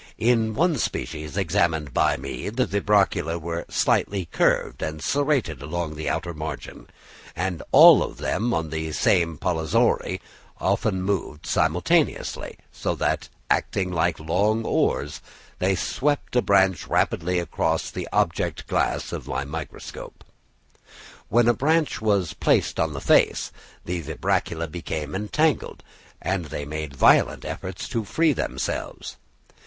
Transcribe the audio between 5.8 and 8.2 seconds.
the outer margin, and all of